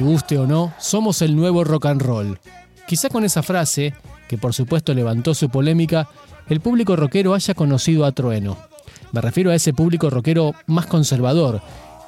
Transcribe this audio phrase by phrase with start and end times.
[0.00, 2.38] te guste o no, somos el nuevo rock and roll.
[2.88, 3.92] Quizá con esa frase,
[4.28, 6.08] que por supuesto levantó su polémica,
[6.48, 8.56] el público rockero haya conocido a Trueno.
[9.12, 11.60] Me refiero a ese público rockero más conservador,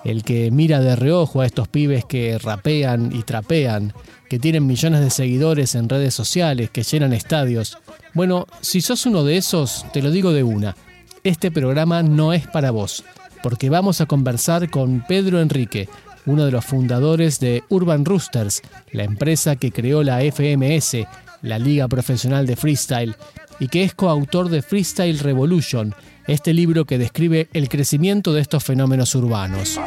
[0.04, 3.92] el que mira de reojo a estos pibes que rapean y trapean,
[4.30, 7.76] que tienen millones de seguidores en redes sociales, que llenan estadios.
[8.14, 10.76] Bueno, si sos uno de esos, te lo digo de una,
[11.24, 13.04] este programa no es para vos,
[13.42, 15.90] porque vamos a conversar con Pedro Enrique,
[16.26, 18.62] uno de los fundadores de Urban Roosters,
[18.92, 21.06] la empresa que creó la FMS,
[21.42, 23.16] la Liga Profesional de Freestyle,
[23.60, 25.94] y que es coautor de Freestyle Revolution,
[26.26, 29.78] este libro que describe el crecimiento de estos fenómenos urbanos.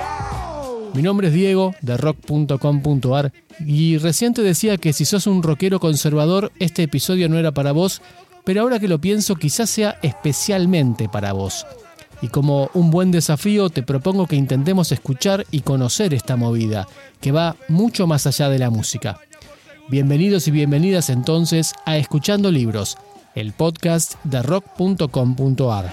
[0.94, 5.80] Mi nombre es Diego, de rock.com.ar, y recién te decía que si sos un rockero
[5.80, 8.02] conservador, este episodio no era para vos,
[8.45, 11.66] pero ahora que lo pienso, quizás sea especialmente para vos.
[12.21, 16.88] Y como un buen desafío, te propongo que intentemos escuchar y conocer esta movida,
[17.21, 19.19] que va mucho más allá de la música.
[19.89, 22.97] Bienvenidos y bienvenidas entonces a Escuchando Libros,
[23.36, 25.91] el podcast de rock.com.ar.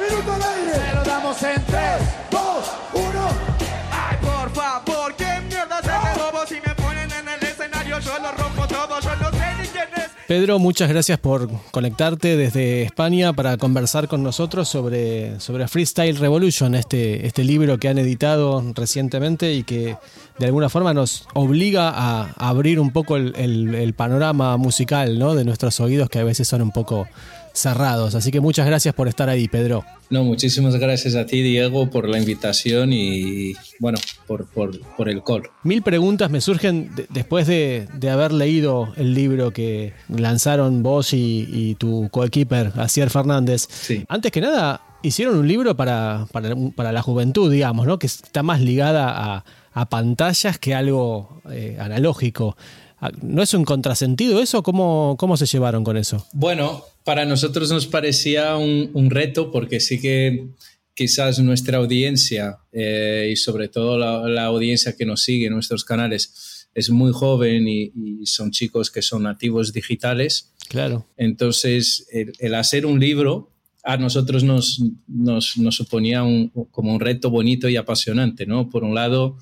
[10.33, 16.75] Pedro, muchas gracias por conectarte desde España para conversar con nosotros sobre, sobre Freestyle Revolution,
[16.75, 19.99] este, este libro que han editado recientemente y que
[20.39, 25.35] de alguna forma nos obliga a, abrir un poco el, el panorama musical ¿no?
[25.35, 27.07] de nuestros oídos que a veces son un poco
[27.53, 28.15] cerrados.
[28.15, 29.85] Así que muchas gracias por estar ahí, Pedro.
[30.11, 35.45] No, muchísimas gracias a ti, Diego, por la invitación y, bueno, por, por, el call.
[35.63, 42.09] Mil preguntas me surgen después de, haber leído el libro que lanzaron vos y, tu
[42.11, 43.67] coequiper, Asier Fernández.
[43.71, 44.05] Sí.
[44.09, 47.99] Antes que nada, hicieron un libro para, para, la juventud, digamos, ¿no?
[47.99, 52.57] Que está más ligada a, pantallas que algo eh, analógico.
[53.03, 54.63] Ah, ¿No es un contrasentido eso?
[54.63, 56.25] ¿Cómo, ¿Cómo se llevaron con eso?
[56.33, 60.47] Bueno, para nosotros nos parecía un, reto porque sí que
[60.95, 66.69] quizás nuestra audiencia eh, y sobre todo la, audiencia que nos sigue en nuestros canales
[66.77, 67.91] es muy joven y,
[68.27, 70.53] son chicos que son nativos digitales.
[70.69, 71.05] Claro.
[71.17, 73.51] Entonces, el, hacer un libro
[73.83, 76.23] a nosotros nos, nos, suponía
[76.71, 78.71] como un reto bonito y apasionante, ¿no?
[78.71, 79.39] Por un lado,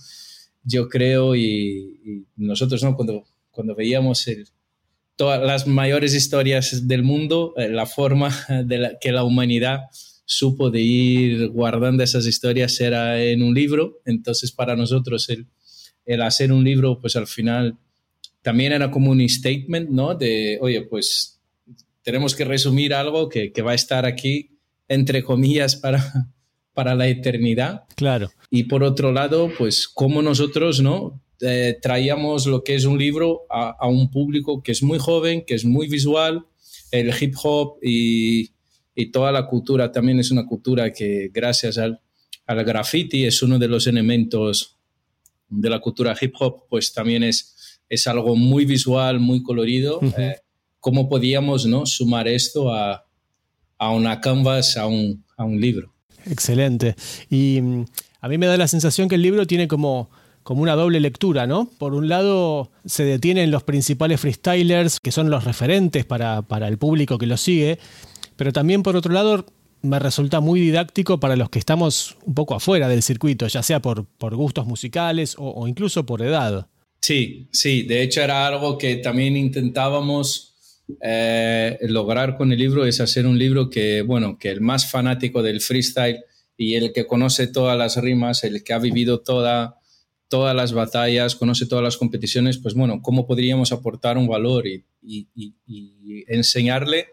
[0.65, 2.97] yo creo y, y nosotros, ¿no?
[2.97, 4.27] Cuando cuando veíamos
[5.16, 8.34] todas las mayores historias del mundo, eh, la forma
[8.65, 9.81] de que la humanidad
[10.25, 14.00] supo de ir guardando esas historias era en un libro.
[14.05, 15.47] Entonces, para nosotros, el,
[16.06, 17.77] el hacer un libro, pues al final
[18.43, 20.15] también era como un statement, ¿no?
[20.15, 21.41] De, oye, pues
[22.03, 26.31] tenemos que resumir algo que, que va a estar aquí, entre comillas, para,
[26.72, 27.82] para la eternidad.
[27.97, 28.31] Claro.
[28.50, 31.21] Y por otro lado, pues como nosotros, ¿no?
[31.42, 35.54] Eh, traíamos lo que es un libro a, un público que es muy joven, que
[35.54, 36.44] es muy visual,
[36.90, 38.52] el hip hop y,
[39.12, 42.02] toda la cultura también es una cultura que gracias al,
[42.44, 44.76] al, graffiti es uno de los elementos
[45.48, 50.00] de la cultura hip hop, pues también es, es algo muy visual, muy colorido.
[50.18, 50.36] Eh,
[50.80, 51.86] ¿Cómo podíamos ¿no?
[51.86, 53.06] sumar esto a,
[53.78, 55.94] a una canvas, a un, a un libro?
[56.26, 56.94] Excelente.
[57.30, 57.84] Y mm,
[58.20, 60.10] a mí me da la sensación que el libro tiene como
[60.42, 61.70] como una doble lectura, ¿no?
[61.78, 67.18] Por un lado, se detienen los principales freestylers, que son los referentes para, el público
[67.18, 67.78] que los sigue,
[68.36, 69.46] pero también por otro lado,
[69.82, 73.80] me resulta muy didáctico para los que estamos un poco afuera del circuito, ya sea
[73.80, 76.66] por, por gustos musicales o, incluso por edad.
[77.00, 80.54] Sí, sí, de hecho era algo que también intentábamos
[81.02, 85.42] eh, lograr con el libro, es hacer un libro que, bueno, que el más fanático
[85.42, 86.24] del freestyle
[86.56, 89.79] y el que conoce todas las rimas, el que ha vivido toda
[90.30, 94.84] todas las batallas, conoce todas las competiciones, pues bueno, ¿cómo podríamos aportar un valor y,
[96.28, 97.08] enseñarle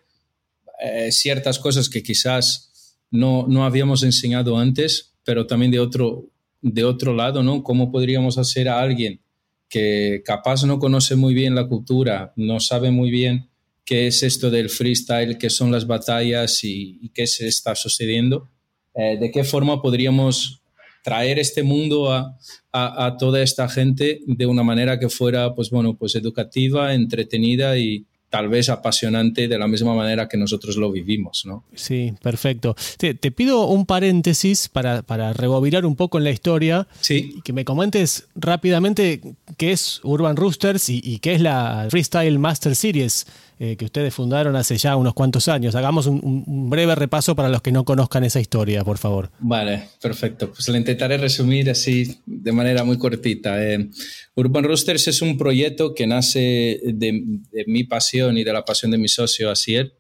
[0.84, 6.30] eh, ciertas cosas que quizás no, no habíamos enseñado antes, pero también de otro,
[6.62, 7.64] de otro lado, ¿no?
[7.64, 9.20] ¿Cómo podríamos hacer a alguien
[9.68, 13.50] que capaz no conoce muy bien la cultura, no sabe muy bien
[13.84, 18.48] qué es esto del freestyle, qué son las batallas y, qué se está sucediendo?
[18.94, 20.62] Eh, ¿De qué forma podríamos
[21.08, 22.36] traer este mundo a,
[22.74, 28.06] a, toda esta gente de una manera que fuera, pues bueno, pues educativa, entretenida y,
[28.30, 31.64] tal vez apasionante de la misma manera que nosotros lo vivimos, ¿no?
[31.74, 32.76] Sí, perfecto.
[32.98, 36.88] Te, pido un paréntesis para, para, rebobinar un poco en la historia.
[37.00, 37.36] Sí.
[37.38, 39.22] Y que me comentes rápidamente
[39.56, 43.28] qué es Urban Roosters y, qué es la Freestyle Master Series.
[43.60, 45.74] Eh, que ustedes fundaron hace ya unos cuantos años.
[45.74, 49.32] Hagamos un, breve repaso para los que no conozcan esa historia, por favor.
[49.40, 50.52] Vale, perfecto.
[50.52, 53.64] Pues lo intentaré resumir así de manera muy cortita.
[53.64, 53.90] Eh,
[54.36, 59.00] Urban Roosters es un proyecto que nace de, mi pasión y de la pasión de
[59.00, 59.92] mi socio Asier.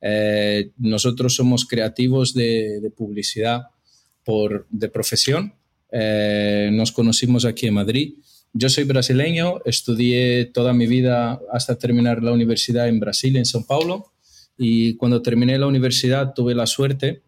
[0.00, 3.62] Eh, nosotros somos creativos de, publicidad
[4.24, 5.54] por, de profesión.
[5.90, 8.14] nos conocimos aquí en Madrid
[8.52, 13.64] yo soy brasileño, estudié toda mi vida hasta terminar la universidad en Brasil, en São
[13.66, 14.12] Paulo,
[14.56, 17.22] y cuando terminé la universidad tuve la suerte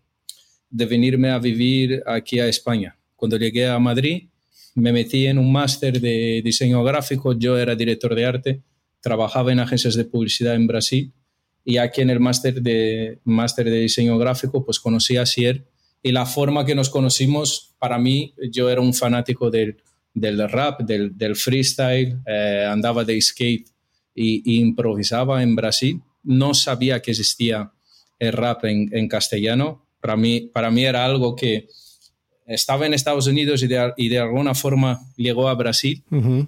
[0.68, 2.98] de venirme a vivir aquí a España.
[3.16, 4.28] Cuando llegué a Madrid,
[4.74, 8.62] me metí en un máster de diseño gráfico, yo era director de arte,
[9.00, 11.12] trabajaba en agencias de publicidad en Brasil
[11.64, 15.64] y aquí en el máster de, máster de diseño gráfico pues conocí a Sier
[16.02, 19.76] y la forma que nos conocimos, para mí, yo era un fanático del
[20.14, 23.68] del rap, del, del freestyle, eh, andaba de skate
[24.14, 26.00] y, improvisaba en Brasil.
[26.22, 27.72] No sabía que existía
[28.18, 29.86] el rap en, en, castellano.
[30.00, 31.68] Para mí, para mí era algo que
[32.46, 36.04] estaba en Estados Unidos y de, y de alguna forma llegó a Brasil,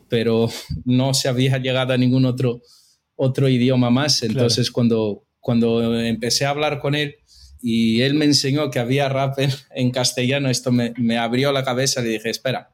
[0.08, 0.48] pero
[0.84, 2.62] no se había llegado a ningún otro,
[3.16, 4.22] otro idioma más.
[4.22, 7.16] Entonces, cuando, cuando empecé a hablar con él,
[7.66, 11.64] y él me enseñó que había rap en, en castellano, esto me, me, abrió la
[11.64, 12.73] cabeza y dije, espera,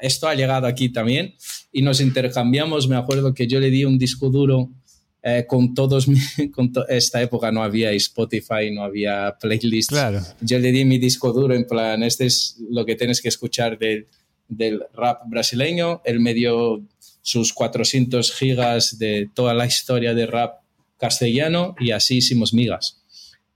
[0.00, 1.34] esto ha llegado aquí también
[1.72, 2.88] y nos intercambiamos.
[2.88, 4.70] Me acuerdo que yo le di un disco duro
[5.22, 6.06] eh, con todos,
[6.54, 9.90] con esta época no había Spotify, no había playlist.
[9.90, 10.20] Claro.
[10.40, 13.78] Yo le di mi disco duro en plan, este es lo que tienes que escuchar
[13.78, 14.06] del,
[14.48, 16.00] del rap brasileño.
[16.04, 16.82] Él me dio
[17.22, 20.60] sus 400 gigas de toda la historia de rap
[20.96, 23.02] castellano y así hicimos migas.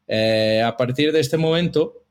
[0.09, 2.05] Eh, a partir de este momento,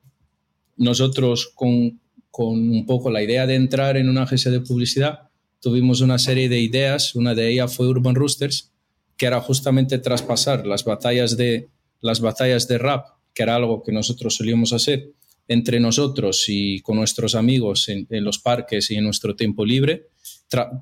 [0.77, 1.99] nosotros con
[2.31, 5.29] con un poco la idea de entrar en una agencia de publicidad,
[5.59, 7.15] tuvimos una serie de ideas.
[7.15, 8.71] Una de ellas fue Urban Roosters,
[9.17, 11.69] que era justamente traspasar las batallas de,
[12.01, 15.11] las batallas de rap, que era algo que nosotros solíamos hacer
[15.47, 20.09] entre nosotros y con nuestros amigos en, los parques y en nuestro tiempo libre,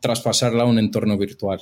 [0.01, 1.61] traspasarla a un entorno virtual.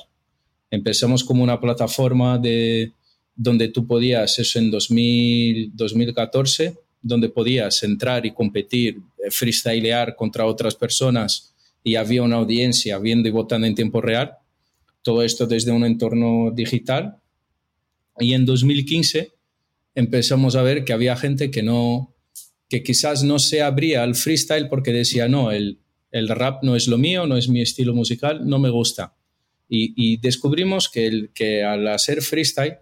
[0.70, 2.92] Empezamos como una plataforma de,
[3.36, 10.46] donde tú podías, eso en 2000, 2014, donde podías entrar y competir, eh, freestylear contra
[10.46, 14.32] otras personas y había una audiencia viendo y votando en tiempo real.
[15.02, 17.18] Todo esto desde un entorno digital.
[18.18, 19.32] Y en 2015
[19.94, 22.12] empezamos a ver que había gente que no,
[22.68, 25.78] que quizás no se abría al freestyle porque decía, no, el,
[26.10, 29.14] el rap no es lo mío, no es mi estilo musical, no me gusta.
[29.68, 32.78] Y, descubrimos que, el, que al hacer freestyle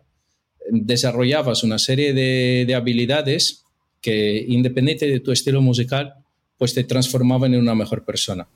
[0.70, 3.63] desarrollabas una serie de, de habilidades
[4.04, 6.12] que independiente de tu estilo musical,
[6.58, 8.46] pues te transformaban en una mejor persona.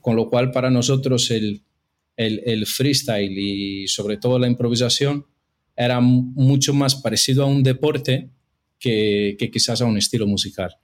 [0.00, 1.64] Con lo cual, para nosotros el,
[2.16, 5.26] el, freestyle y sobre todo la improvisación
[5.76, 8.30] era mucho más parecido a un deporte
[8.78, 10.76] que, que quizás a un estilo musical.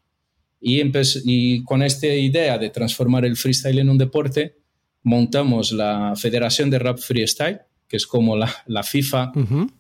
[0.60, 0.82] Y,
[1.24, 4.56] y con esta idea de transformar el freestyle en un deporte,
[5.04, 9.32] montamos la Federación de Rap Freestyle, que es como la, la FIFA,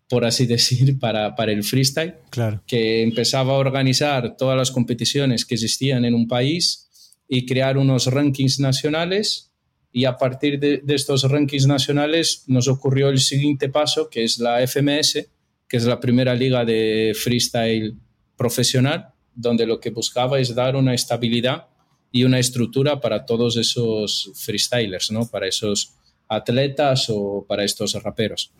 [0.08, 2.62] por así decir, para, para, el freestyle, claro.
[2.66, 6.88] que empezaba a organizar todas las competiciones que existían en un país
[7.28, 9.52] y crear unos rankings nacionales.
[9.92, 14.38] Y a partir de, de estos rankings nacionales nos ocurrió el siguiente paso, que es
[14.38, 15.26] la FMS,
[15.68, 17.94] que es la primera liga de freestyle
[18.36, 21.66] profesional, donde lo que buscaba es dar una estabilidad
[22.10, 25.28] y una estructura para todos esos freestylers, ¿no?
[25.28, 25.94] para esos
[26.28, 28.52] atletas o para estos raperos.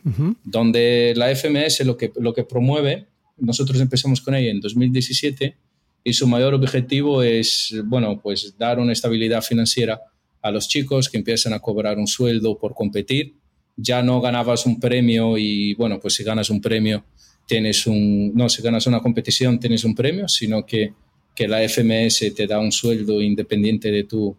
[0.43, 3.05] Donde la FMS lo que, lo que promueve,
[3.37, 5.55] nosotros empezamos con ella en 2017
[6.03, 10.01] y su mayor objetivo es, bueno, pues dar una estabilidad financiera
[10.41, 13.33] a los chicos que empiezan a cobrar un sueldo por competir.
[13.77, 17.03] Ya no ganabas un premio y, bueno, pues si ganas un premio
[17.45, 20.93] tienes un, no, si ganas una competición tienes un premio, sino que,
[21.35, 24.35] que la FMS te da un sueldo independiente de, tu,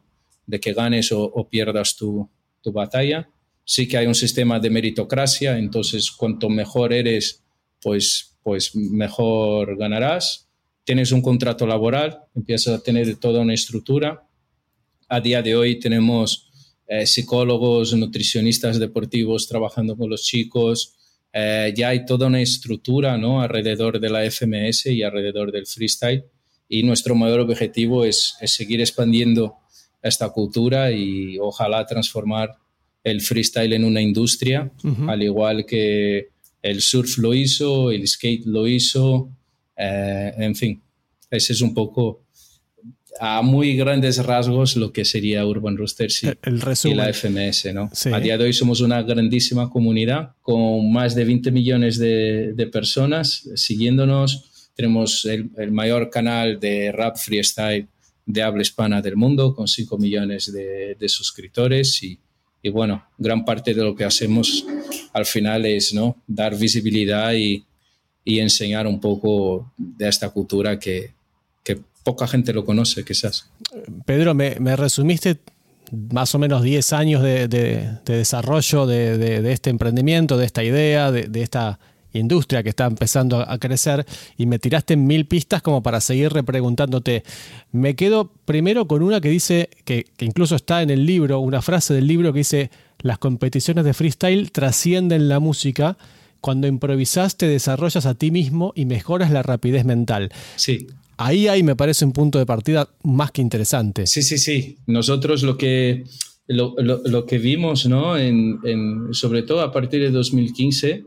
[0.46, 2.28] de que ganes o, o pierdas tu,
[2.62, 3.28] tu batalla.
[3.64, 7.44] Sí que hay un sistema de meritocracia, entonces cuanto mejor eres,
[7.80, 10.48] pues, pues mejor ganarás.
[10.84, 14.26] Tienes un contrato laboral, empiezas a tener toda una estructura.
[15.08, 16.50] A día de hoy tenemos
[16.88, 20.96] eh, psicólogos, nutricionistas deportivos trabajando con los chicos.
[21.32, 23.40] Eh, ya hay toda una estructura ¿no?
[23.40, 26.24] alrededor de la FMS y alrededor del freestyle.
[26.68, 29.59] Y nuestro mayor objetivo es, es seguir expandiendo
[30.02, 32.56] esta cultura y ojalá transformar
[33.02, 34.70] el freestyle en una industria,
[35.06, 36.28] al igual que
[36.62, 39.30] el surf lo hizo, el skate lo hizo,
[39.76, 40.82] eh, en fin,
[41.30, 42.24] ese es un poco
[43.18, 46.38] a muy grandes rasgos lo que sería Urban Roosters y, el,
[46.84, 47.74] y la FMS.
[47.74, 47.90] ¿no?
[48.12, 52.66] A día de hoy somos una grandísima comunidad con más de 20 millones de, de
[52.66, 54.70] personas siguiéndonos.
[54.74, 57.88] Tenemos el, el, mayor canal de rap freestyle
[58.32, 62.18] de habla hispana del mundo con 5 millones de, de suscriptores y,
[62.62, 64.64] y, bueno, gran parte de lo que hacemos
[65.12, 66.16] al final es ¿no?
[66.26, 67.64] dar visibilidad y,
[68.24, 71.12] y enseñar un poco de esta cultura que,
[72.02, 73.50] poca gente lo conoce, quizás.
[74.06, 75.38] Pedro, me, resumiste
[75.92, 77.46] más o menos 10 años de,
[78.06, 81.78] desarrollo de, este emprendimiento, de esta idea, de, esta
[82.12, 87.24] industria que está empezando a crecer y me tiraste mil pistas como para seguir repreguntándote.
[87.72, 91.62] Me quedo primero con una que dice, que, que, incluso está en el libro, una
[91.62, 95.96] frase del libro que dice, las competiciones de freestyle trascienden la música.
[96.40, 100.32] Cuando improvisas te desarrollas a ti mismo y mejoras la rapidez mental.
[100.56, 100.86] Sí
[101.20, 104.06] ahí me parece, un punto de partida más que interesante.
[104.06, 104.78] Sí, sí, sí.
[104.86, 106.04] Nosotros lo que,
[106.46, 108.16] lo, lo, que vimos, ¿no?
[108.16, 111.04] En, en, sobre todo a partir de 2015,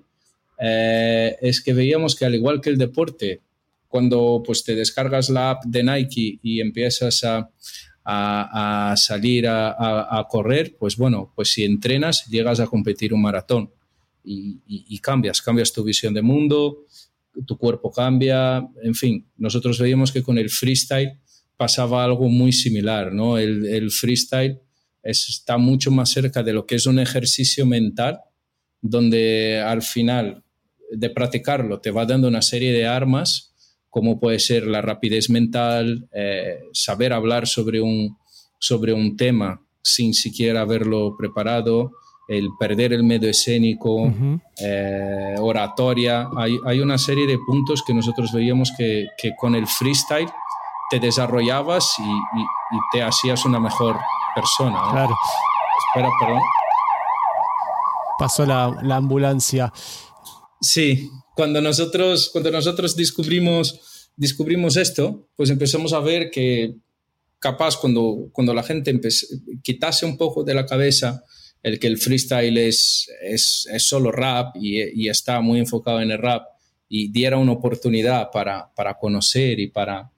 [0.64, 3.42] eh, es que veíamos que al igual que el deporte,
[3.88, 7.50] cuando pues, te descargas la app de Nike y empiezas a,
[8.06, 13.72] a, salir a, a, correr, pues bueno, pues si entrenas, llegas a competir un maratón
[14.24, 16.86] y, y cambias, cambias tu visión de mundo,
[17.46, 21.20] tu cuerpo cambia, en fin, nosotros veíamos que con el freestyle
[21.58, 23.38] pasaba algo muy similar, ¿no?
[23.38, 24.60] El, freestyle
[25.02, 28.20] está mucho más cerca de lo que es un ejercicio mental,
[28.82, 30.43] donde al final
[30.96, 33.54] de practicarlo te va dando una serie de armas,
[33.90, 38.18] como puede ser la rapidez mental, eh, saber hablar sobre un,
[38.60, 41.92] sobre un tema sin siquiera haberlo preparado,
[42.28, 44.12] el perder el medio escénico,
[44.58, 46.30] eh, oratoria.
[46.38, 50.32] Hay, hay, una serie de puntos que nosotros veíamos que, que con el freestyle
[50.90, 54.00] te desarrollabas y, y, te hacías una mejor
[54.36, 54.80] persona.
[54.92, 55.16] Claro.
[55.90, 56.42] Espera, perdón.
[58.18, 59.74] Pasó la, la, ambulancia.
[60.64, 66.76] Sí, cuando nosotros, cuando nosotros descubrimos, descubrimos esto, pues empezamos a ver que
[67.38, 68.98] capaz cuando, cuando la gente
[69.62, 71.24] quitase un poco de la cabeza
[71.62, 76.12] el que el freestyle es, es, es solo rap y, y, está muy enfocado en
[76.12, 76.46] el rap
[76.90, 80.12] y diera una oportunidad para, para conocer y para,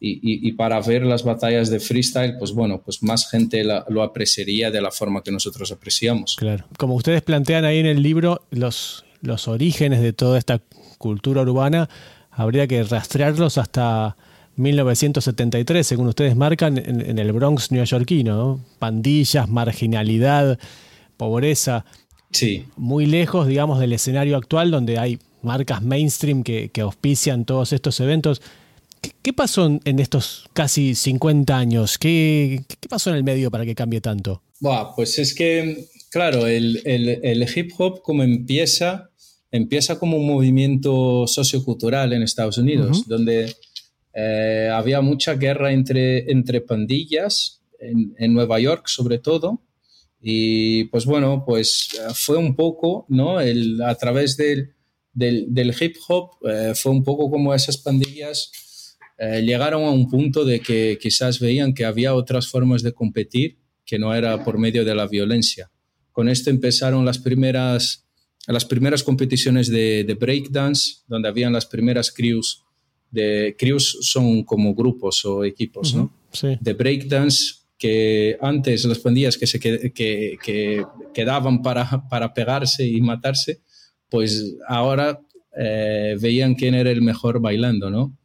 [0.00, 4.70] y, y, para ver las batallas de freestyle, pues bueno, pues más gente lo apreciaría
[4.70, 6.36] de la forma que nosotros apreciamos.
[6.36, 6.66] Claro.
[6.78, 10.60] Como ustedes plantean ahí en el libro, los, los orígenes de toda esta
[10.98, 11.88] cultura urbana,
[12.30, 14.16] habría que rastrearlos hasta
[14.56, 18.60] 1973, según ustedes marcan, en, en el Bronx neoyorquino, ¿no?
[18.78, 20.58] pandillas, marginalidad,
[21.16, 21.84] pobreza,
[22.32, 22.66] sí.
[22.76, 28.40] muy lejos, digamos, del escenario actual donde hay marcas mainstream que, auspician todos estos eventos.
[29.22, 31.98] ¿Qué, pasó en, estos casi 50 años?
[31.98, 34.42] ¿Qué, pasó en el medio para que cambie tanto?
[34.94, 39.10] pues es que, claro, el, hip hop como empieza,
[39.52, 43.54] empieza como un movimiento sociocultural en Estados Unidos, donde
[44.14, 49.62] eh, había mucha guerra entre, entre pandillas, en, en Nueva York sobre todo,
[50.20, 53.40] y pues bueno, pues fue un poco, ¿no?
[53.40, 54.72] El, a través del,
[55.12, 58.50] del, del hip hop, eh, fue un poco como esas pandillas
[59.18, 63.58] eh, llegaron a un punto de que quizás veían que había otras formas de competir
[63.84, 65.70] que no era por medio de la violencia.
[66.10, 68.06] Con esto empezaron las primeras,
[68.46, 72.64] las primeras competiciones de, de breakdance, donde habían las primeras crews.
[73.10, 76.12] De, crews son como grupos o equipos, ¿no?
[76.32, 76.56] Sí.
[76.60, 83.60] De breakdance que antes las pandillas que se que, quedaban para, para pegarse y matarse,
[84.08, 85.20] pues ahora
[85.56, 88.16] eh, veían quién era el mejor bailando, ¿no?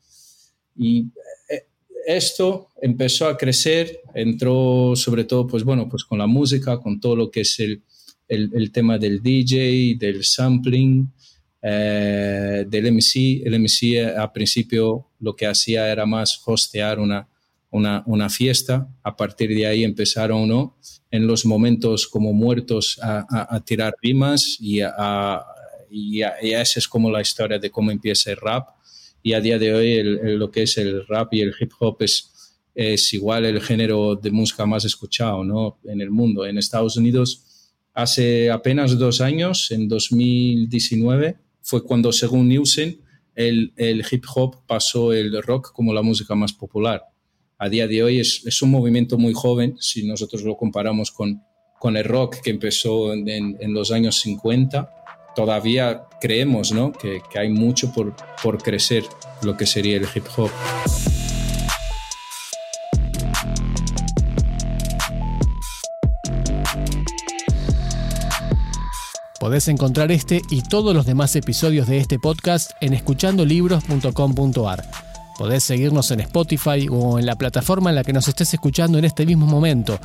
[0.75, 1.07] Y
[1.50, 1.65] eh,
[2.05, 7.15] esto empezó a crecer, entró sobre todo, pues bueno, pues con la música, con todo
[7.15, 7.81] lo que es el,
[8.27, 11.12] el, tema del DJ, del sampling,
[11.62, 13.41] eh, del MC.
[13.46, 17.27] El MC a principio lo que hacía era más hostear una,
[17.72, 18.88] una, una, fiesta.
[19.03, 20.77] A partir de ahí empezaron ¿no?
[21.12, 25.43] en los momentos como muertos a, a, tirar rimas y, a,
[25.89, 28.69] y, esa es como la historia de cómo empieza el rap.
[29.24, 30.03] Y a día de hoy
[30.38, 32.31] lo que es el rap y el hip hop es,
[32.75, 35.79] es igual el género de música más escuchado ¿no?
[35.86, 36.46] en el mundo.
[36.46, 37.47] En Estados Unidos,
[37.98, 43.01] hace apenas dos años, en 2019, fue cuando, según Nielsen,
[43.36, 43.74] el,
[44.10, 47.04] hip hop pasó el rock como la música más popular
[47.60, 51.42] a día de hoy es, un movimiento muy joven, si nosotros lo comparamos con,
[51.96, 54.89] el rock que empezó en, los años 50,
[55.36, 56.92] todavía creemos ¿no?
[56.92, 59.04] que, hay mucho por crecer
[59.42, 60.51] lo que sería el hip hop.
[69.48, 74.92] Podés encontrar este y todos los demás episodios de este podcast en escuchandolibros.com.ar.
[75.38, 79.06] Podés seguirnos en Spotify o en la plataforma en la que nos estés escuchando en
[79.06, 80.01] este mismo momento.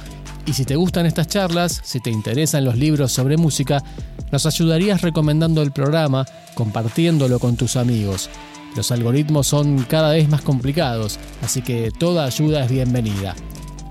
[0.46, 3.82] Y si te gustan estas charlas, si te interesan los libros sobre música,
[4.30, 8.30] nos ayudarías recomendando el programa, compartiéndolo con tus amigos.
[8.76, 13.34] Los algoritmos son cada vez más complicados, así que toda ayuda es bienvenida.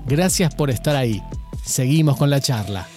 [0.06, 1.22] Gracias por estar ahí.
[1.62, 2.88] Seguimos con la charla.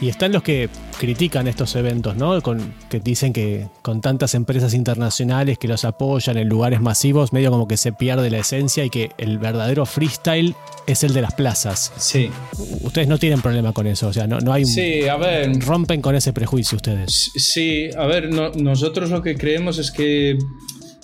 [0.00, 2.40] Y están los que critican estos eventos, ¿no?
[2.42, 7.50] Con, que dicen que con tantas empresas internacionales que los apoyan en lugares masivos, medio
[7.50, 10.54] como que se pierde la esencia y que el verdadero freestyle
[10.86, 11.92] es el de las plazas.
[11.96, 12.30] Sí.
[12.82, 14.66] Ustedes no tienen problema con eso, o sea, no, no hay...
[14.66, 15.58] Sí, a ver...
[15.60, 17.32] Rompen con ese prejuicio ustedes.
[17.34, 20.38] Sí, a ver, nosotros lo que creemos es que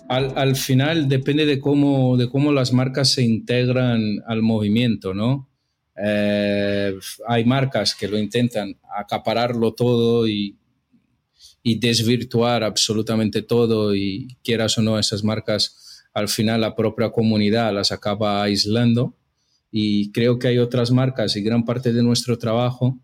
[0.08, 5.48] al, al, final depende de cómo, de cómo las marcas se integran al movimiento, ¿no?
[5.96, 6.94] Eh,
[7.28, 10.56] hay marcas que lo intentan acapararlo todo y,
[11.62, 17.74] y, desvirtuar absolutamente todo y quieras o no esas marcas al final la propia comunidad
[17.74, 19.14] las acaba aislando
[19.70, 22.98] y creo que hay otras marcas y gran parte de nuestro trabajo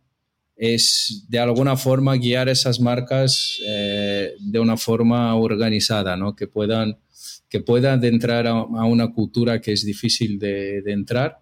[0.56, 6.34] es de alguna forma guiar esas marcas eh, de una forma organizada, ¿no?
[6.34, 6.98] que, puedan,
[7.48, 11.38] que puedan entrar a, a, una cultura que es difícil de, de entrar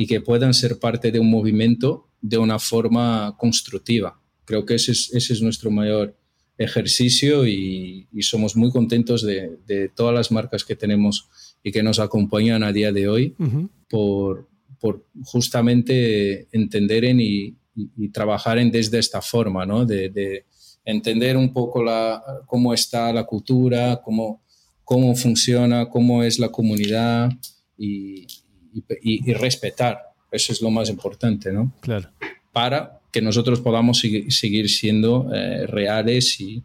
[0.00, 4.20] y que puedan ser parte de un movimiento de una forma constructiva.
[4.44, 6.16] Creo que ese es, ese es nuestro mayor
[6.56, 11.28] ejercicio y, y somos muy contentos de, de, todas las marcas que tenemos
[11.64, 13.68] y que nos acompañan a día de hoy uh -huh.
[13.90, 19.84] por, por, justamente entender en y, y, y, trabajar en desde esta forma, ¿no?
[19.84, 20.44] de, de
[20.84, 24.44] entender un poco la, cómo está la cultura, cómo,
[24.84, 27.32] cómo funciona, cómo es la comunidad
[27.76, 28.28] y,
[28.72, 29.98] y, y, respetar.
[30.30, 31.72] Eso es lo más importante, ¿no?
[31.80, 32.08] Claro.
[32.52, 36.62] Para que nosotros podamos seguir, seguir siendo eh, reales y,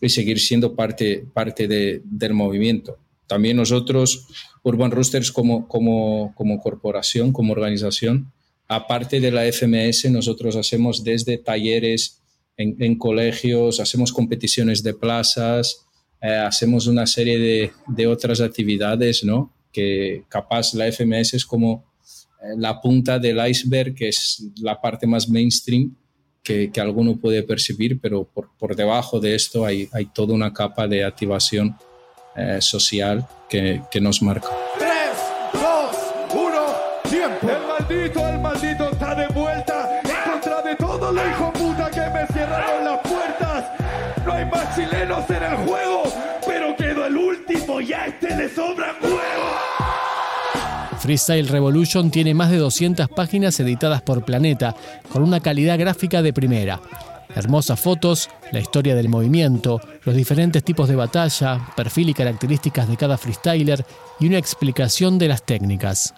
[0.00, 2.98] y, seguir siendo parte, parte de, del movimiento.
[3.26, 4.26] También nosotros,
[4.62, 8.32] Urban Roosters, como, como, como corporación, como organización,
[8.68, 12.20] aparte de la FMS, nosotros hacemos desde talleres
[12.56, 15.86] en, en colegios, hacemos competiciones de plazas,
[16.20, 19.52] eh, hacemos una serie de, de otras actividades, ¿no?
[19.72, 21.84] Que capaz la FMS es como
[22.42, 25.94] eh, la punta del iceberg, que es la parte más mainstream
[26.42, 30.52] que, que alguno puede percibir, pero por, por, debajo de esto hay, hay toda una
[30.52, 31.76] capa de activación
[32.36, 34.48] eh, social que, que, nos marca.
[34.78, 34.90] 3,
[35.52, 35.62] 2,
[36.32, 36.66] 1,
[37.10, 37.48] tiempo.
[37.50, 42.00] El maldito, el maldito está de vuelta en contra de todos los hijos puta que
[42.00, 43.64] me cerraron las puertas.
[44.24, 46.04] No hay más chilenos en el juego,
[47.48, 49.18] pero quedó el último y a este le sobran huevos.
[50.98, 54.74] Freestyle Revolution tiene más de 200 páginas editadas por Planeta,
[55.12, 56.80] con una calidad gráfica de primera.
[57.34, 62.96] Hermosas fotos, la historia del movimiento, los diferentes tipos de batalla, perfil y características de
[62.96, 63.84] cada freestyler
[64.18, 66.14] y una explicación de las técnicas.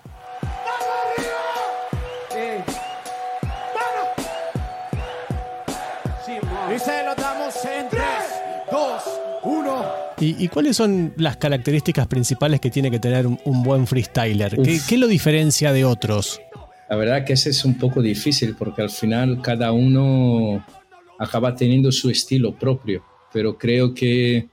[10.20, 14.56] ¿Y, ¿Y, cuáles son las características principales que tiene que tener un, un buen freestyler?
[14.62, 16.40] ¿Qué, ¿Qué, lo diferencia de otros?
[16.90, 20.64] La verdad que ese es un poco difícil porque al final cada uno
[21.18, 24.48] acaba teniendo su estilo propio, pero creo que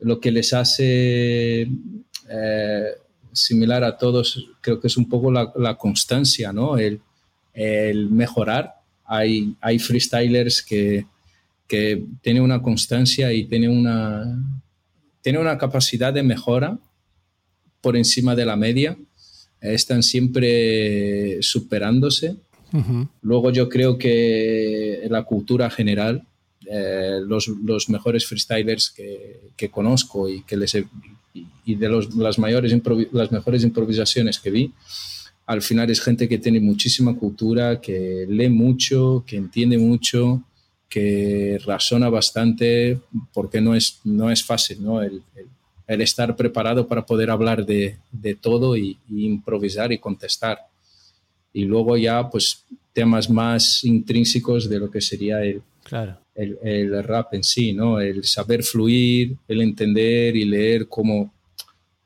[0.00, 1.68] lo que les hace
[2.28, 2.84] eh,
[3.32, 6.78] similar a todos, creo que es un poco la, la constancia, ¿no?
[6.78, 7.00] El,
[7.54, 8.74] el mejorar.
[9.04, 11.06] Hay, hay freestylers que,
[11.66, 14.24] que tienen una constancia y tienen una,
[15.22, 16.78] tienen una capacidad de mejora
[17.80, 18.96] por encima de la media,
[19.60, 22.36] están siempre superándose.
[22.72, 23.08] Uh -huh.
[23.22, 26.26] Luego yo creo que la cultura general,
[26.66, 30.86] eh, los, los, mejores freestylers que, que, conozco y, que les he,
[31.64, 32.74] y de los, las, mayores
[33.12, 34.72] las mejores improvisaciones que vi,
[35.46, 40.42] al final es gente que tiene muchísima cultura, que lee mucho, que entiende mucho,
[40.92, 43.00] que razona bastante,
[43.32, 45.02] porque no es, no es fácil, ¿no?
[45.02, 45.46] El, el,
[45.86, 50.58] el estar preparado para poder hablar de, de todo y, y, improvisar y contestar.
[51.50, 56.18] Y luego ya, pues, temas más intrínsecos de lo que sería el, claro.
[56.34, 57.98] el, el, rap en sí, ¿no?
[57.98, 61.32] El saber fluir, el entender y leer cómo,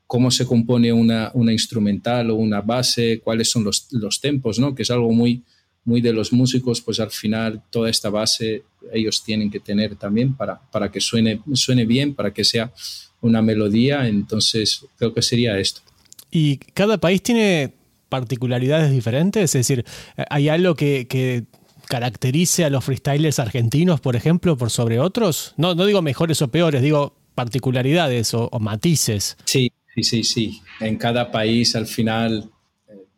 [0.05, 4.73] cómo se compone una, una instrumental o una base, cuáles son los, los tempos, ¿no?
[4.73, 5.43] Que es algo muy,
[5.87, 10.35] muy de los músicos, pues al final toda esta base ellos tienen que tener también
[10.35, 12.73] para, para que suene, suene bien, para que sea
[13.21, 15.81] una melodía, entonces creo que sería esto.
[16.29, 17.73] ¿Y cada país tiene
[18.09, 19.55] particularidades diferentes?
[19.55, 19.85] Es decir,
[20.29, 21.45] ¿hay algo que,
[21.87, 25.53] caracterice a los freestylers argentinos, por ejemplo, por sobre otros?
[25.55, 29.37] No, no digo mejores o peores, digo particularidades o, matices.
[29.45, 30.61] Sí, sí, sí, sí.
[30.81, 32.51] En cada país al final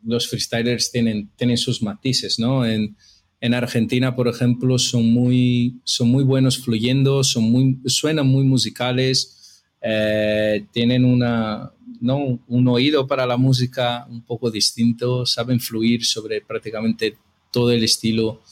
[0.04, 2.64] los freestylers tienen, tienen sus matices, ¿no?
[2.66, 2.96] En,
[3.40, 9.62] en Argentina, por ejemplo, son muy, son muy buenos fluyendo, son muy, suenan muy musicales,
[9.80, 12.38] eh, tienen una, ¿no?
[12.46, 17.16] un oído para la música un poco distinto, saben fluir sobre prácticamente
[17.50, 18.42] todo el estilo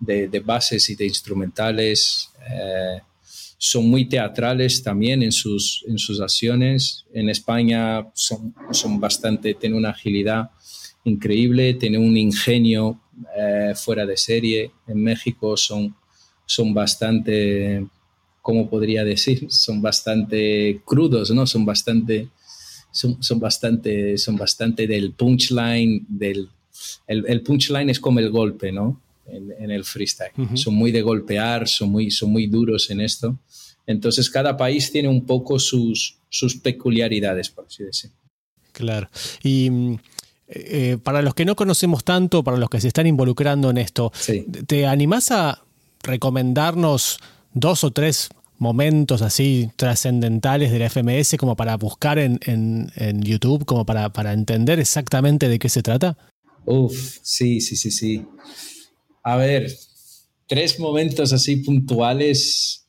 [0.00, 2.30] de, bases y de instrumentales.
[2.50, 3.00] Eh,
[3.58, 7.04] son muy teatrales también en sus, en sus acciones.
[7.14, 10.50] En España son, son bastante, tienen una agilidad
[11.04, 13.00] increíble, tienen un ingenio
[13.36, 14.70] eh, fuera de serie.
[14.86, 15.94] En México son,
[16.46, 17.86] son bastante,
[18.40, 19.46] ¿cómo podría decir?
[19.50, 21.46] Son bastante crudos, ¿no?
[21.46, 22.28] Son bastante,
[22.90, 26.48] son, bastante, son bastante del punchline, del,
[27.06, 29.00] el, punchline es como el golpe, ¿no?
[29.26, 30.32] En, el freestyle.
[30.54, 33.38] Son muy de golpear, son muy, son muy duros en esto.
[33.86, 38.16] Entonces cada país tiene un poco sus, sus peculiaridades, por así decirlo.
[38.72, 39.08] Claro.
[39.42, 39.98] Y mm,
[40.54, 44.12] eh, para los que no conocemos tanto, para los que se están involucrando en esto,
[44.66, 45.62] ¿te animás a
[46.02, 47.18] recomendarnos
[47.54, 53.86] dos o tres momentos así trascendentales de la FMS como para buscar en, YouTube, como
[53.86, 56.16] para, para, entender exactamente de qué se trata?
[56.64, 58.24] Uf, sí, sí, sí, sí.
[59.24, 59.72] A ver,
[60.46, 62.86] tres momentos así puntuales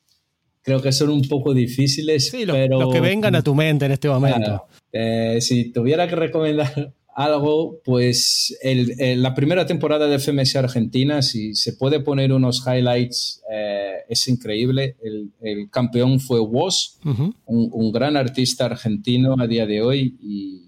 [0.62, 2.80] creo que son un poco difíciles, sí, pero...
[2.80, 4.66] Los que vengan a tu mente en este momento.
[4.92, 11.74] Eh, si tuviera que recomendar algo, pues la primera temporada de FMS Argentina, si se
[11.74, 14.96] puede poner unos highlights, eh, es increíble.
[15.02, 16.98] El, campeón fue Woz,
[17.46, 20.62] un, gran artista argentino a día de hoy, y,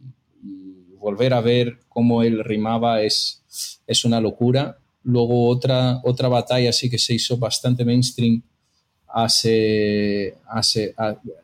[0.98, 3.44] volver a ver cómo él rimaba es,
[3.87, 4.78] es una locura.
[5.04, 8.42] Luego otra, otra batalla sí que se hizo bastante mainstream
[9.06, 10.94] hace, hace,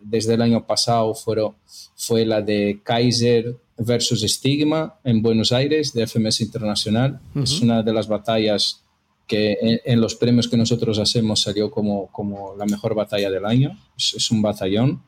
[0.01, 1.55] desde el año pasado fueron,
[1.95, 7.21] fue la de Kaiser versus Stigma en Buenos Aires de FMS Internacional.
[7.35, 8.83] Es una de las batallas
[9.27, 13.79] que en, los premios que nosotros hacemos salió como, como la mejor batalla del año.
[13.97, 15.03] Es, un batallón.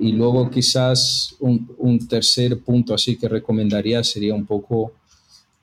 [0.00, 4.92] Y luego quizás un, un, tercer punto así que recomendaría sería un poco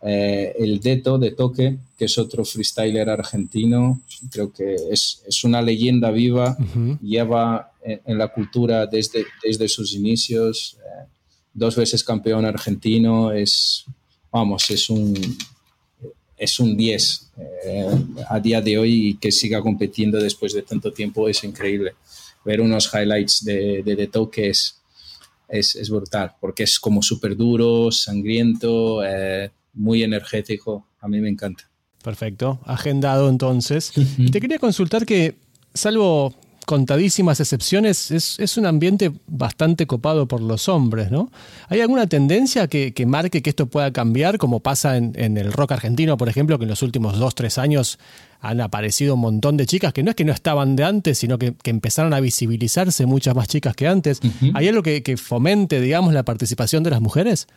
[0.01, 4.01] eh, el Deto de Toque, que es otro freestyler argentino.
[4.31, 6.57] Creo que es, es una leyenda viva,
[7.01, 10.77] lleva en, la cultura desde, desde sus inicios.
[10.79, 11.07] Eh,
[11.55, 13.85] dos veces campeón argentino, es,
[14.31, 15.15] vamos, es un,
[16.37, 17.31] es un 10
[17.65, 17.87] eh,
[18.29, 21.93] a día de hoy y que siga compitiendo después de tanto tiempo es increíble.
[22.43, 24.81] Ver unos highlights de, de, Toque es,
[25.47, 30.85] es, brutal, porque es como súper duro, sangriento, eh, muy energético.
[30.99, 31.67] A mí me encanta.
[32.03, 33.93] Perfecto, agendado entonces.
[34.31, 35.35] Te quería consultar que,
[35.73, 36.35] salvo
[36.65, 41.31] contadísimas excepciones, es, un ambiente bastante copado por los hombres, ¿no?
[41.67, 46.17] ¿Hay alguna tendencia que, marque que esto pueda cambiar, como pasa en, el rock argentino,
[46.17, 47.99] por ejemplo, que en los últimos dos, tres años
[48.41, 51.37] han aparecido un montón de chicas que no es que no estaban de antes, sino
[51.37, 54.19] que, empezaron a visibilizarse muchas más chicas que antes?
[54.53, 57.47] ¿Hay algo que, fomente, digamos, la participación de las mujeres?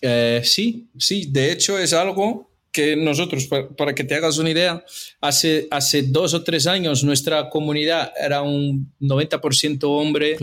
[0.00, 4.82] Eh, sí, sí, de hecho es algo que nosotros, para, que te hagas una idea,
[5.20, 10.36] hace, hace dos o tres años nuestra comunidad era un 90% hombre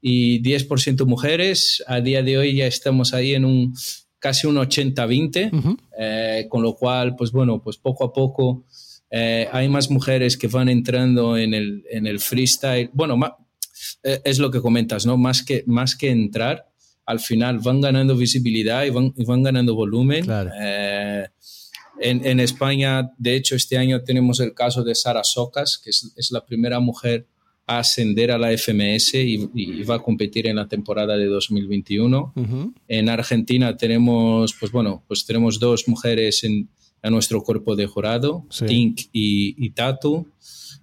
[0.00, 1.84] y 10% mujeres.
[1.86, 3.74] A día de hoy ya estamos ahí en un
[4.18, 8.64] casi un 80-20, eh, con lo cual, pues bueno, pues poco a poco
[9.10, 12.90] eh, hay más mujeres que van entrando en el, en el freestyle.
[12.94, 13.20] Bueno,
[14.02, 15.16] eh, es lo que comentas, ¿no?
[15.18, 16.66] Más que, más que entrar,
[17.04, 20.24] al final van ganando visibilidad y van, y van ganando volumen.
[20.24, 20.50] Claro.
[22.00, 26.44] En, España, de hecho, este año tenemos el caso de Sara Socas, que es, la
[26.44, 27.26] primera mujer
[27.66, 32.34] a ascender a la FMS y, va a competir en la temporada de 2021.
[32.88, 36.68] En Argentina tenemos, pues bueno, pues tenemos dos mujeres en,
[37.02, 40.26] nuestro cuerpo de jurado, Tink y, Tatu.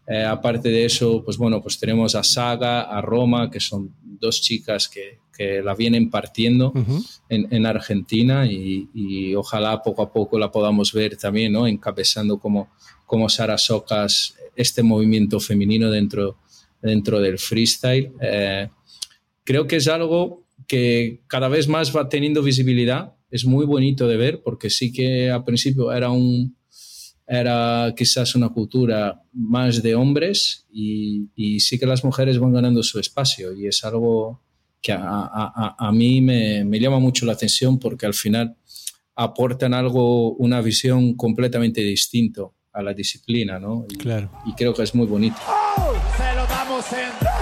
[0.07, 4.41] Eh, aparte de eso, pues bueno, pues tenemos a Saga, a Roma, que son dos
[4.41, 6.71] chicas que, que la vienen partiendo
[7.27, 11.67] en, Argentina y, ojalá poco a poco la podamos ver también, ¿no?
[11.67, 12.69] Encabezando como,
[13.05, 16.37] como Sara Socas este movimiento femenino dentro,
[16.81, 18.13] dentro del freestyle.
[18.21, 18.69] Eh,
[19.43, 23.15] creo que es algo que cada vez más va teniendo visibilidad.
[23.31, 26.55] Es muy bonito de ver porque sí que al principio era un
[27.39, 32.83] era quizás una cultura más de hombres y, y sí que las mujeres van ganando
[32.83, 34.41] su espacio y es algo
[34.81, 38.57] que a, mí me, me, llama mucho la atención porque al final
[39.15, 42.41] aportan algo, una visión completamente distinta
[42.73, 43.85] a la disciplina, ¿no?
[43.89, 44.29] Y, claro.
[44.45, 45.37] Y creo que es muy bonito.
[46.17, 47.32] Se lo damos en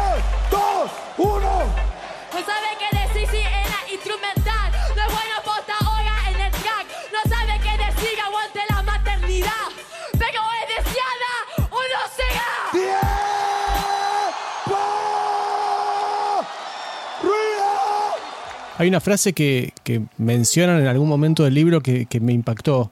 [18.82, 19.74] Hay una frase que,
[20.18, 22.90] mencionan en algún momento del libro que, me impactó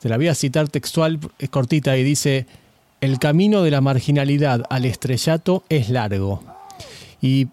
[0.00, 2.46] te la voy a citar textual, es cortita y dice,
[3.00, 6.42] el camino de la marginalidad al estrellato es largo.
[7.22, 7.46] Y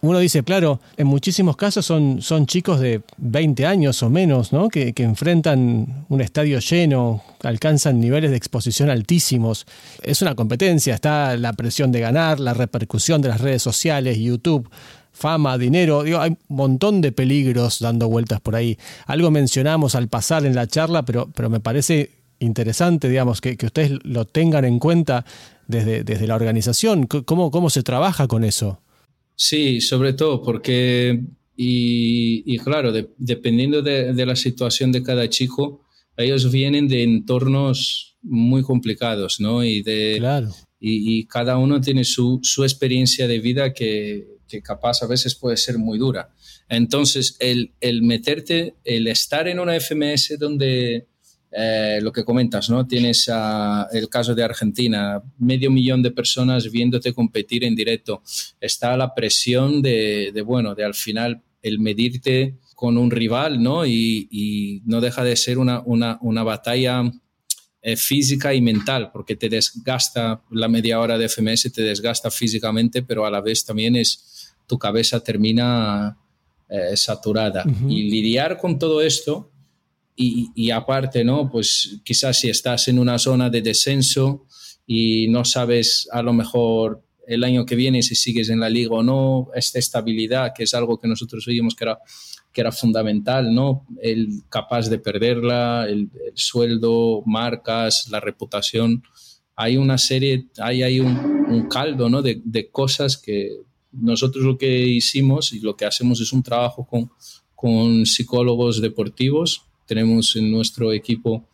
[0.00, 4.68] uno dice, claro, en muchísimos casos son, son chicos de 20 años o menos, ¿no?
[4.68, 9.64] Que, que, enfrentan un estadio lleno, alcanzan niveles de exposición altísimos.
[10.02, 14.68] Es una competencia, está la presión de ganar, la repercusión de las redes sociales, YouTube
[15.12, 18.78] fama, dinero, digo, hay un montón de peligros dando vueltas por ahí.
[19.06, 23.92] Algo mencionamos al pasar en la charla, pero, pero me parece interesante, digamos, que, ustedes
[24.02, 25.24] lo tengan en cuenta
[25.68, 27.06] desde, desde la organización.
[27.06, 28.80] ¿Cómo, ¿Cómo se trabaja con eso?
[29.36, 31.20] Sí, sobre todo porque,
[31.56, 35.82] y, claro, dependiendo de, la situación de cada chico,
[36.16, 39.64] ellos vienen de entornos muy complicados, ¿no?
[39.64, 40.50] Y, de, claro.
[40.84, 44.26] Y, cada uno tiene su, su experiencia de vida que,
[44.64, 46.34] capaz a veces puede ser muy dura.
[46.68, 51.06] Entonces, el, el meterte, el estar en una FMS donde
[51.52, 52.86] eh, lo que comentas, ¿no?
[52.86, 53.30] Tienes
[53.92, 58.22] el caso de Argentina, medio millón de personas viéndote competir en directo.
[58.60, 63.86] Está la presión de, de bueno, de al final el medirte con un rival, ¿no?
[63.86, 67.04] Y, y no deja de ser una, una, una batalla
[67.82, 73.02] eh, física y mental, porque te desgasta la media hora de FMS, te desgasta físicamente,
[73.02, 76.16] pero a la vez también es tu cabeza termina
[76.68, 77.64] eh, saturada.
[77.88, 79.50] Y lidiar con todo esto,
[80.14, 81.50] y, aparte, ¿no?
[81.50, 84.46] Pues quizás si estás en una zona de descenso
[84.86, 88.96] y no sabes a lo mejor el año que viene si sigues en la liga
[88.96, 91.98] o no, esta estabilidad, que es algo que nosotros oímos que era,
[92.52, 93.86] que era fundamental, ¿no?
[94.00, 99.02] El capaz de perderla, el, sueldo, marcas, la reputación.
[99.56, 102.22] Hay una serie, hay, hay un, caldo, ¿no?
[102.22, 103.50] De, de, cosas que
[103.92, 107.10] nosotros lo que hicimos y lo que hacemos es un trabajo con,
[107.54, 109.66] con psicólogos deportivos.
[109.86, 111.46] Tenemos en nuestro equipo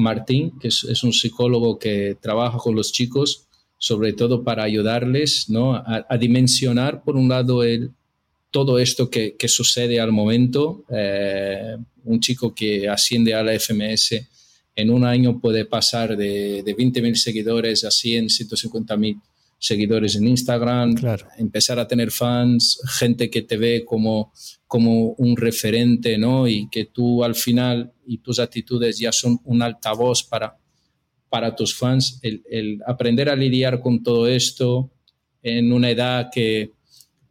[0.00, 3.46] Martín, que es, un psicólogo que trabaja con los chicos,
[3.80, 5.74] sobre todo para ayudarles ¿no?
[5.74, 7.90] a, dimensionar, por un lado, el,
[8.50, 10.84] todo esto que, que sucede al momento.
[10.90, 14.20] Eh, un chico que asciende a la FMS
[14.76, 19.18] en un año puede pasar de, de 20.000 seguidores a 100, 150.000
[19.58, 20.94] seguidores en Instagram,
[21.38, 24.32] empezar a tener fans, gente que te ve como,
[24.66, 26.46] como un referente, ¿no?
[26.46, 30.58] Y que tú al final y tus actitudes ya son un altavoz para,
[31.30, 32.20] para tus fans.
[32.22, 34.90] El, aprender a lidiar con todo esto
[35.42, 36.72] en una edad que,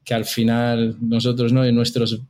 [0.03, 1.63] que al final nosotros, ¿no?
[1.63, 2.21] En nuestros,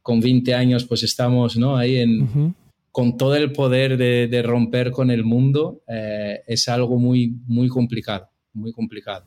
[0.00, 1.76] con 20 años, pues estamos, ¿no?
[1.76, 2.54] Ahí en...
[2.90, 8.28] con todo el poder de, romper con el mundo, eh, es algo muy, muy complicado,
[8.52, 9.26] muy complicado.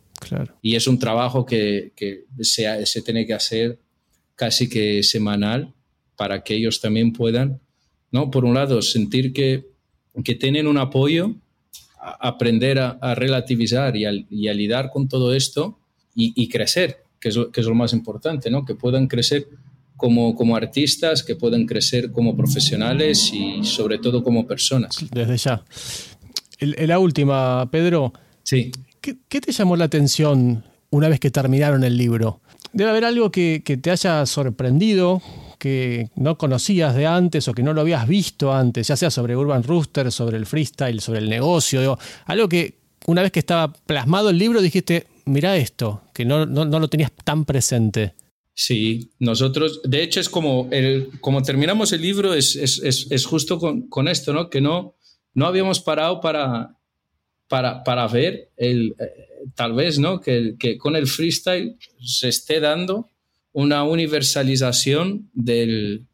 [0.62, 1.92] Y es un trabajo que,
[2.40, 3.78] se, se, tiene que hacer
[4.36, 5.74] casi que semanal
[6.16, 7.60] para que ellos también puedan,
[8.12, 8.32] ¿no?
[8.32, 9.66] Por un lado, sentir que,
[10.24, 11.36] que tienen un apoyo,
[12.04, 14.12] aprender a, relativizar y a,
[14.54, 15.80] lidiar con todo esto
[16.16, 18.66] y, crecer, que es, que es, lo más importante, ¿no?
[18.66, 19.48] Que puedan crecer
[19.98, 24.98] como, como artistas, que puedan crecer como profesionales y sobre todo como personas.
[25.12, 25.64] Desde ya.
[26.60, 28.14] la última, Pedro.
[28.44, 28.72] Sí.
[29.02, 32.42] ¿Qué, te llamó la atención una vez que terminaron el libro?
[32.72, 35.22] Debe haber algo que, te haya sorprendido,
[35.64, 39.38] que no conocías de antes o que no lo habías visto antes, ya sea sobre
[39.38, 44.30] Urban Rooster, sobre el freestyle, sobre el negocio, algo que una vez que estaba plasmado
[44.30, 48.14] el libro dijiste, mira esto, que no, lo tenías tan presente.
[48.54, 53.88] Sí, nosotros, de hecho es como, el, como terminamos el libro, es, es, justo con,
[53.88, 54.50] con, esto, ¿no?
[54.50, 54.98] Que no,
[55.34, 56.78] no habíamos parado para,
[57.48, 60.20] para, ver el, eh, tal vez ¿no?
[60.20, 63.13] Que, que, con el freestyle se esté dando
[63.54, 66.06] una universalización del,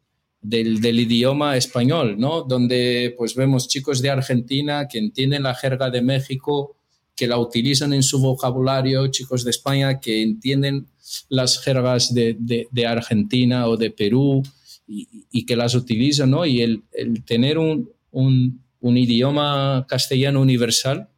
[0.42, 2.42] del, idioma español, ¿no?
[2.42, 6.76] donde pues vemos chicos de Argentina que entienden la jerga de México,
[7.16, 10.86] que la utilizan en su vocabulario, chicos de España que entienden
[11.28, 14.42] las jergas de, de, Argentina o de Perú
[14.86, 16.46] y, que las utilizan, ¿no?
[16.46, 21.08] y el, el tener un, un, un idioma castellano universal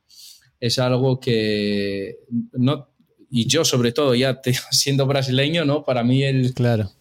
[0.61, 2.18] es algo que
[2.52, 2.88] no,
[3.35, 5.85] y yo sobre todo, ya siendo brasileño, ¿no?
[5.85, 6.53] Para mí el...
[6.62, 6.92] Claro.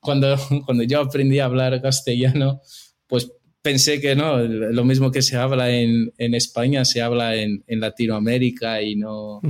[0.00, 2.62] cuando, cuando yo aprendí a hablar castellano,
[3.06, 7.62] pues pensé que no, lo mismo que se habla en, en España, se habla en,
[7.66, 9.42] en Latinoamérica y no,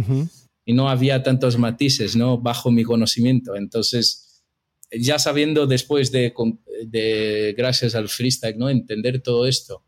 [0.65, 2.39] y no había tantos matices, ¿no?
[2.39, 3.55] Bajo mi conocimiento.
[3.55, 4.43] Entonces,
[4.91, 6.35] ya sabiendo después de,
[6.85, 8.69] de gracias al freestyle, ¿no?
[8.71, 9.85] Entender todo esto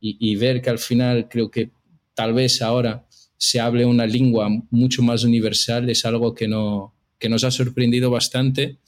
[0.00, 1.72] y, y ver que al final creo que
[2.14, 3.06] tal vez ahora
[3.40, 8.10] se hable una lengua mucho más universal es algo que, no, que nos ha sorprendido
[8.10, 8.78] bastante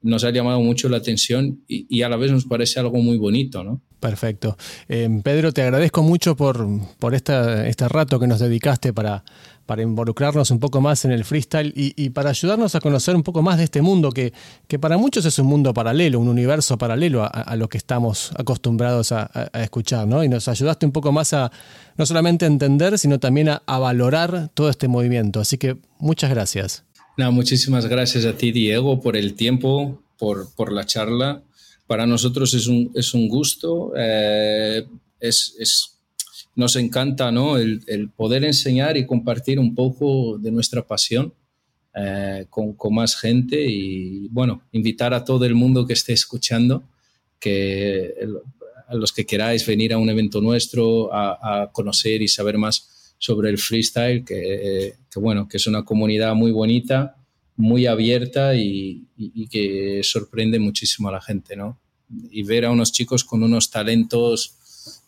[0.00, 3.64] nos ha llamado mucho la atención y, a la vez nos parece algo muy bonito,
[3.64, 3.82] ¿no?
[4.00, 4.56] Perfecto.
[4.88, 6.64] Eh, Pedro, te agradezco mucho por,
[7.00, 9.24] por esta, este rato que nos dedicaste para,
[9.68, 13.42] para involucrarnos un poco más en el freestyle y, para ayudarnos a conocer un poco
[13.42, 14.32] más de este mundo que,
[14.66, 19.12] que para muchos es un mundo paralelo, un universo paralelo a, lo que estamos acostumbrados
[19.12, 20.24] a, escuchar, ¿no?
[20.24, 21.52] Y nos ayudaste un poco más a
[21.98, 25.38] no solamente entender, sino también a, valorar todo este movimiento.
[25.40, 26.84] Así que muchas gracias.
[27.18, 31.42] Muchísimas gracias a ti, Diego, por el tiempo, por, por la charla.
[31.86, 33.92] Para nosotros es un, es un gusto.
[33.98, 34.86] Eh,
[35.20, 35.97] es,
[36.58, 37.56] nos encanta ¿no?
[37.56, 41.32] el, poder enseñar y compartir un poco de nuestra pasión
[41.94, 46.82] eh, con, más gente y, bueno, invitar a todo el mundo que esté escuchando,
[47.40, 48.12] que
[48.88, 53.14] a los que queráis venir a un evento nuestro, a, a conocer y saber más
[53.18, 57.16] sobre el freestyle, que, bueno, que es una comunidad muy bonita,
[57.56, 59.06] muy abierta y,
[59.50, 61.78] que sorprende muchísimo a la gente, ¿no?
[62.30, 64.57] Y ver a unos chicos con unos talentos,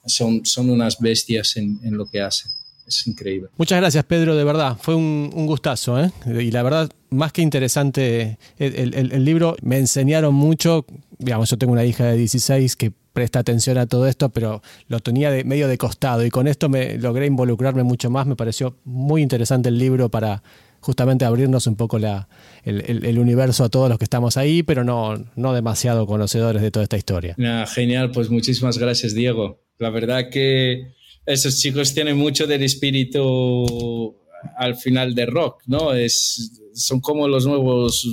[0.06, 2.50] son, son unas bestias en, lo que hacen.
[2.86, 3.48] Es increíble.
[3.56, 4.76] Muchas gracias, Pedro, de verdad.
[4.80, 6.10] Fue un, gustazo, ¿eh?
[6.26, 10.84] Y la verdad, más que interesante el, el libro, me enseñaron mucho.
[11.18, 15.00] Digamos, yo tengo una hija de 16 que presta atención a todo esto, pero lo
[15.00, 18.26] tenía de, medio de costado y con esto me logré involucrarme mucho más.
[18.26, 20.42] Me pareció muy interesante el libro para
[20.80, 22.28] justamente abrirnos un poco la,
[22.64, 26.84] el, universo a todos los que estamos ahí, pero no, no demasiado conocedores de toda
[26.84, 27.36] esta historia.
[27.74, 29.60] genial, pues muchísimas gracias Diego.
[29.80, 30.92] La verdad que
[31.24, 34.14] esos chicos tienen mucho del espíritu
[34.58, 35.94] al final de rock, ¿no?
[35.94, 38.06] Es, son como los nuevos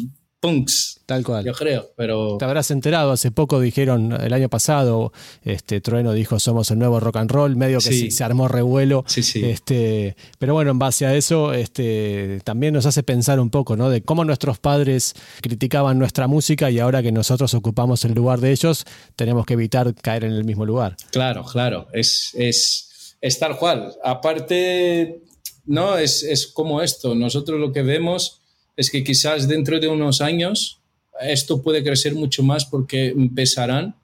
[0.48, 1.02] punks.
[1.06, 1.46] Tal cual.
[1.46, 2.38] Yo creo, pero...
[2.38, 7.00] Te habrás enterado, hace poco dijeron, el año pasado, este Trueno dijo somos el nuevo
[7.00, 9.06] rock and roll, medio que se armó revuelo.
[9.08, 9.44] Sí, sí.
[9.46, 13.90] Este, pero bueno, en base a eso, este, también nos hace pensar un poco, ¿no?
[13.90, 18.52] De cómo nuestros padres criticaban nuestra música y ahora que nosotros ocupamos el lugar de
[18.52, 20.98] ellos, tenemos que evitar caer en el mismo lugar.
[21.12, 21.88] Claro, claro.
[21.94, 23.94] Es, es, es tal cual.
[24.04, 25.24] Aparte,
[25.66, 27.16] no, es, es como esto.
[27.16, 28.42] Nosotros lo que vemos
[28.78, 30.80] es que quizás dentro de unos años
[31.20, 33.96] esto puede crecer mucho más porque empezarán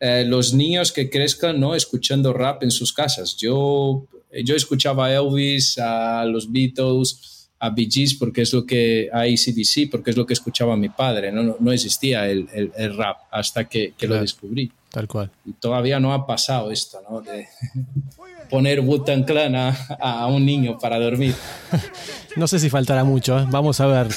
[0.00, 1.74] eh, los niños que crezcan ¿no?
[1.74, 3.36] escuchando rap en sus casas.
[3.36, 4.06] Yo,
[4.44, 9.22] yo escuchaba a Elvis, a los Beatles, a Bee Gees, porque es lo que, a
[9.22, 11.32] ACDC, porque es lo que escuchaba mi padre.
[11.32, 14.70] No, no, existía el, el, rap hasta que, que lo descubrí.
[14.90, 15.32] Tal cual.
[15.44, 17.20] Y todavía no ha pasado esto, ¿no?
[17.20, 17.48] De
[18.48, 21.34] poner Wu-Tang Clan a, a, un niño para dormir.
[22.36, 23.46] no sé si faltará mucho, ¿eh?
[23.48, 24.08] vamos a ver.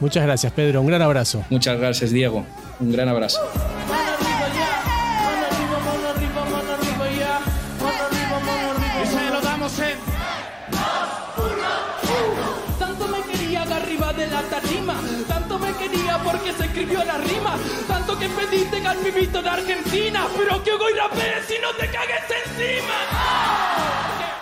[0.00, 0.80] Muchas gracias, Pedro.
[0.80, 1.44] Un gran abrazo.
[1.50, 2.44] Muchas gracias, Diego.
[2.80, 3.40] Un gran abrazo.
[12.78, 14.94] Tanto me quería que arriba de la tarima,
[15.28, 17.56] tanto me quería porque se escribió la rima,
[18.20, 22.94] que de Argentina, pero si no te cagues encima.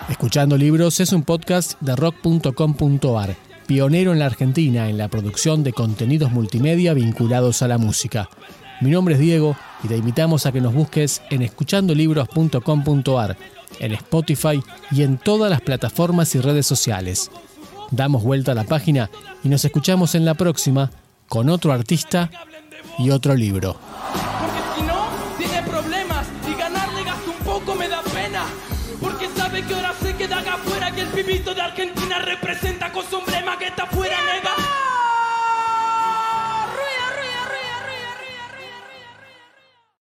[0.09, 3.35] Escuchando Libros es un podcast de rock.com.ar,
[3.67, 8.29] pionero en la Argentina en la producción de contenidos multimedia vinculados a la música.
[8.81, 13.37] Mi nombre es Diego y te invitamos a que nos busques en escuchandolibros.com.ar,
[13.79, 14.61] en Spotify
[14.91, 17.31] y en todas las plataformas y redes sociales.
[17.91, 19.09] Damos vuelta a la página
[19.41, 20.91] y nos escuchamos en la próxima
[21.29, 22.29] con otro artista
[22.99, 23.75] y otro libro.
[24.41, 25.07] Porque si no,
[25.37, 28.43] tiene problemas y ganarle gasto un poco me da pena.
[29.01, 33.09] Porque sabe que ahora se queda acá afuera que el pibito de Argentina representa con
[33.09, 34.17] su emblema que está fuera